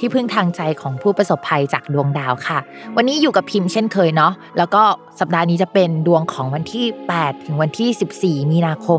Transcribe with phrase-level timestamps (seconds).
[0.00, 2.58] ที่พึ่งทางใจของผู้ประสบภัยจากดวงดาวค่ะ
[2.96, 4.82] วันนี้อยู่กับพิมพ์เช่นเคยเนาะแล้วก็
[5.20, 6.86] สัปดาห์นี้จะเป็นดวงของวันที่
[7.16, 8.98] 8 ถึงวันที่ 14 มีนาคม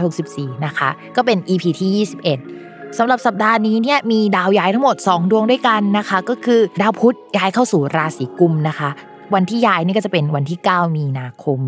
[0.00, 2.06] 2564 นะคะ ก็เป็น EP ที่
[2.50, 8.90] 21สำหรับสัปดาห์นี้เนี่ยมีดาวย้ายทั้งหมด 2 ดวงด้วยกันนะคะ ก็คือดาวพุธย้ายเข้าสู่ราศีกุมนะคะ
[9.34, 11.60] วันที่ย้ายนี่ก็จะเป็นวันที่ 9 มีนาคม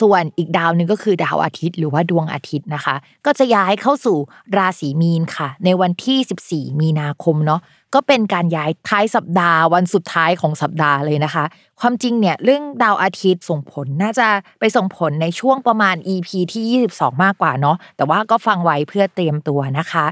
[0.00, 2.94] ส่วนอีกดาวหนึ่งก็คือดาวอาทิตย์ หรือว่าดวงอาทิตย์นะคะ
[3.26, 4.18] ก็จะย้ายเข้าสู่
[4.56, 7.60] ราศีมีนค่ะ ในวันที่ 14 มีนาคมเนาะ
[7.94, 11.44] ก็เป็นการย้ายท้ายสัปดาห์ วันสุดท้ายของสัปดาห์เลยนะคะ
[11.80, 14.28] ความจริงเนี่ยเรื่องดาวอาทิตย์ส่งผลน่าจะ
[14.60, 20.06] ไปส่งผลในช่วงประมาณ EP ที่ 22 มากกว่าเนาะแต่ว่าก็ฟังไว้เพื่อเตรียมตัวนะคะ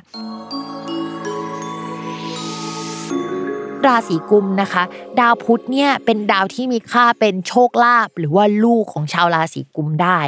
[3.87, 4.83] ราศีกุมนะคะ
[5.21, 10.21] ดาวพุธเนี่ยเป็นดาวที่มีค่าเป็นโชคลาภหรือว่าลูกของชาวราศีกุมได้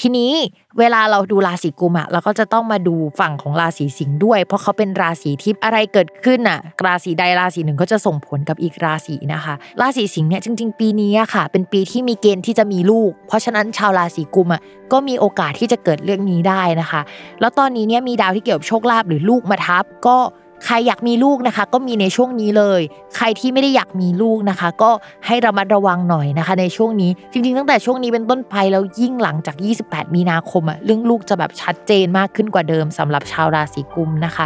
[0.00, 0.32] ทีนี้
[0.78, 17.00] เวลาเราดูราศีกุมอะเราก็จะต้องมาดูฝั่งของราศีสิงห์ด้วย เพราะเขาเป็นราศีที่อะไรเกิดขึ้นอะราศีใดราศีหนึ่งก็จะส่งผลกับอีกราศีนะคะ ราศีสิงห์เนี่ยจริง ๆ ปีนี้ค่ะ เป็นปีที่มีเกณฑ์ที่จะมีลูก เพราะฉะนั้นชาวราศีกุมอะก็มีโอกาสที่จะเกิดเรื่องนี้ได้นะคะ
[17.40, 20.16] แล้วตอนนี้เนี่ยมีดาวที่เกี่ยวกับโชคลาภหรือลูกมาทับก็
[20.64, 22.80] ใครอยากมีลูกนะคะ ก็มีในช่วงนี้เลย
[23.16, 24.90] ใครที่ไม่ได้อยากมีลูกนะคะ ก็
[25.26, 29.56] ให้ระมัดระวังหน่อยนะคะ ในช่วงนี้จริง ๆ ตั้งแต่ช่วงนี้เป็นต้นไปแล้วยิ่งหลังจาก
[29.86, 34.44] 28 มีนาคมอะเรื่องลูกจะแบบชัดเจนมากขึ้นกว่าเดิมสำหรับชาวราศีกุมนะคะ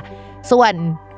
[0.51, 0.75] ส่วน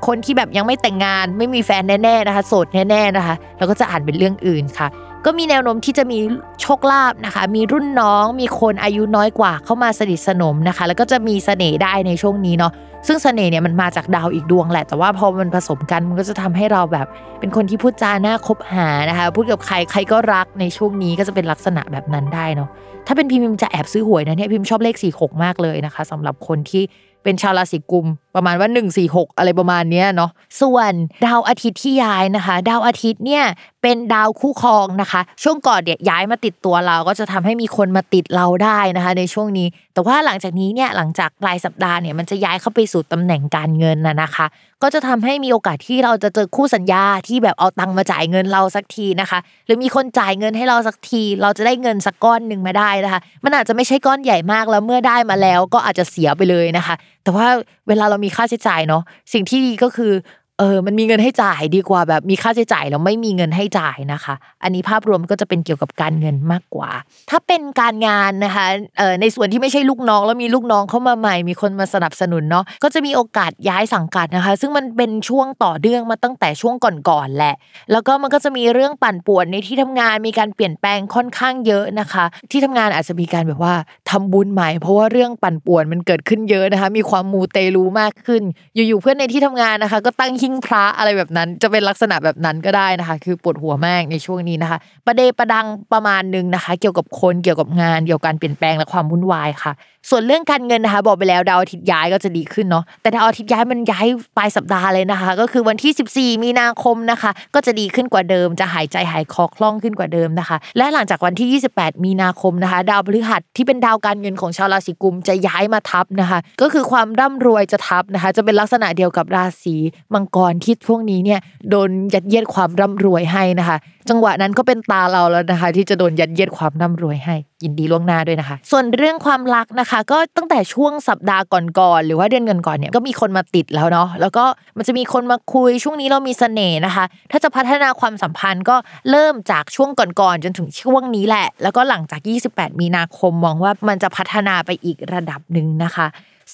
[0.06, 4.88] คนที่แบบยังไม่แต่งงานไม่มีแฟนแน่ๆนะคะ โสดแน่ๆนะคะเราก็จะอ่านเป็นเรื่องอื่นค่ะ
[5.24, 6.18] ก็มีแนวโน้มที่จะมี
[6.60, 12.72] โชคลาภนะคะ มีรุ่นน้องมีคนอายุน้อยกว่าเข้ามาสนิทสนมนะคะ แล้วก็จะมีเสน่ห์ได้ในช่วงนี้เนาะ
[13.06, 17.06] ซึ่งเสน่ห์เนี่ยมันมาจากดาวอีกดวงแหละ แต่ว่าพอมันผสมกันมันก็จะทำให้เราแบบ
[17.40, 22.68] เป็นคนที่พูดจาหน่าคบหานะคะ พูดกับใครใครก็รักในช่วงนี้ก็จะเป็นลักษณะแบบนั้นได้เนาะ
[23.06, 26.82] ถ้าเป็นพิมพ์จะแอบซื้อหวยนะเนี่ยพิมพ์ชอบเลข4ี่หกมากเลยนะคะสำหรับคนที่
[27.24, 28.06] เป็นชาวราศีกุม
[28.38, 30.92] ประมาณว่า 1 4 6 อะไรประมาณเนี้ยเนาะส่วน
[31.26, 33.44] ดาวอาทิตย์ที่ย้ายนะคะ ดาวอาทิตย์เนี่ย
[33.82, 44.46] เป็นดาวคู่ครองนะคะ ช่วงก่อนเนี่ยย้ายมาติดตัวเราก็จะทำให้มีคนมาติดเราได้นะคะ ในช่วงนี้ แต่ว่าหลังจากนี้เนี่ยหลังจากปลายสัปดาห์เนี่ยมันจะย้ายเข้าไปสู่ตำแหน่งการเงินนะนะคะ
[44.82, 56.94] ก็จะทำให้มีโอกาสที่เราจะเจอคู่สัญญาที่แบบเอาตังค์มาจ่ายเงินเราสักทีนะคะ หรือมีคนจ่ายเงินให้เราสักที เราจะได้เงินสักก้อนหนึ่งมาได้นะคะ มันอาจจะไม่ใช่ก้อนใหญ่มากแล้วเมื่อได้มาแล้วก็อาจจะเสียไปเลยนะคะ
[57.24, 57.48] แต่ว่า
[57.88, 59.02] เวลาเรามีค่าใช้จ่ายเนาะ
[59.32, 60.12] สิ่งที่ดีก็คือ
[60.58, 66.90] เออมันมีเงินให้จ่ายดีกว่าแบบมีค่าใช้จ่ายแล้วไม่มีเงินให้จ่ายนะคะ อันนี้ภาพรวมก็จะเป็นเกี่ยวกับการเงินมากกว่า
[67.30, 68.66] ถ้าเป็นการงานนะคะ
[68.98, 76.74] เออในส่วนที่ไม่ใช่ลูกน้องแล้วมีลูกน้องเข้ามาใหม่ มีคนมาสนับสนุนเนาะก็จะมีโอกาสย้ายสังกัดนะคะ ซึ่งมันเป็นช่วงต่อเนื่องมาตั้งแต่ช่วง
[77.08, 77.54] ก่อนๆแหละ
[77.92, 83.74] แล้วก็มันก็จะมีเรื่องปั่นป่วนในที่ทำงานมีการเปลี่ยนแปลงค่อนข้างเยอะนะคะ ที่ทำงานอาจจะมีการแบบว่า
[84.10, 88.42] ทำบุญใหม่ เพราะว่าเรื่องปั่นป่วนมันเกิดขึ้นเยอะนะคะ มีความมูเตลูมากขึ้น
[88.74, 99.72] อยู่ๆเพื่อนในที่ทำงานนะคะ ก็ตั้งหิ้งพระอะไรแบบนั้น จะเป็นลักษณะแบบนั้นก็ได้นะคะ คือปวดหัวมากในช่วงนี้นะคะ ประเดประดังประมาณนึงนะคะ เกี่ยวกับคนเกี่ยวกับงานเกี่ยวกับการเปลี่ยนแปลงและความวุ่นวายค่ะ
[100.10, 104.06] ส่วนเรื่องการเงินนะคะ บอกไปแล้วดาวอาทิตย์ย้ายก็จะดีขึ้นเนาะแต่ดาวอาทิตย์ย้ายมันย้าย
[104.36, 119.76] ปลายสัปดาห์เลยนะคะ ก็คือวันที่ 14 มีนาคมนะคะ ก็จะดีขึ้นกว่าเดิม จะหายใจหายคอคล่องขึ้นกว่าเดิมนะคะ และหลังจากวันที่ 28 มีนาคมนะคะ ดาวพฤหัสที่เป็นดาวการเงินของชาวราศีกุมจะย้ายมาทับนะคะ ก็คือความร่ำรวยจะทับนะคะ จะเป็นลักษณะเดียวกับราศี
[120.14, 121.40] มังกกรที่ช่วงนี้เนี่ย
[121.70, 123.76] โดนยัดเยียดความร่ำรวยให้นะคะ
[124.08, 134.44] จังหวะนั้นก็เป็นตาเราแล้วนะคะ ที่จะโดนยัดเยียดความร่ำรวยให้ ยินดีล่วงหน้าด้วยนะคะ ส่วนเรื่องความรักนะคะ ก็ตั้งแต่ช่วงสัปดาห์ก่อนๆหรือว่าเดือนก่อนๆเนี่ยก็มีคนมาติดแล้วเนาะแล้วก็
[134.76, 138.76] มันจะมีคนมาคุยช่วงนี้เรามีเสน่ห์นะคะ ถ้าจะพัฒนาความสัมพันธ์ก็
[139.10, 142.20] เริ่มจากช่วงก่อนๆจนถึงช่วงนี้แหละ แล้วก็หลังจาก
[142.50, 146.06] 28 มีนาคมมองว่ามันจะพัฒนาไปอีกระดับหนึ่งนะคะ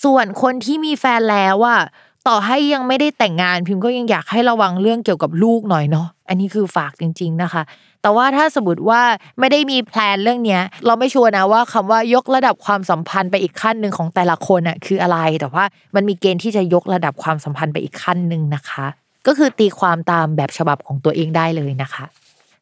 [0.03, 1.81] ส่วนคนที่มีแฟนแล้วอะ
[2.29, 7.63] ต่อให้ยังไม่ได้แต่งงานพิมพ์ก็ยังอยากให้ระวังเรื่องเกี่ยวกับลูกหน่อยเนาะอันนี้คือฝากจริง ๆนะคะ
[8.03, 9.01] แต่ว่าถ้าสมมติว่า
[9.39, 18.87] ไม่ได้มีแพลนเรื่องเนี้ย เราไม่ชัวร์นะว่าคำว่ายกระดับความสัมพันธ์ไปอีกขั้นหนึ่งของแต่ละคนอะคืออะไร แต่ว่ามันมีเกณฑ์ที่จะยกระดับความสัมพันธ์ไปอีกขั้นหนึ่งนะคะ
[19.27, 22.05] ก็คือตีความตามแบบฉบับของตัวเองได้เลยนะคะ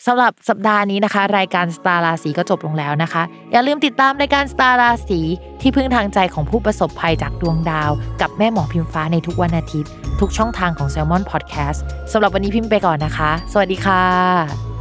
[0.07, 3.23] สำหรับสัปดาห์นี้นะคะ รายการสตาร์ราศีก็จบลงแล้วนะคะ
[3.53, 5.21] อย่าลืมติดตามรายการสตาร์ราศี
[5.61, 7.91] ที่พึ่งทางใจของผู้ประสบภัยจากดวงดาว
[8.21, 9.91] กับแม่หมอพิมฟ้าในทุกวันอาทิตย์
[10.21, 11.79] ทุกช่องทางของ s ซ l m o n Podcast
[12.13, 14.72] สำหรับวันนี้พิมพ์ไปก่อนนะคะ สวัสดีค่ะ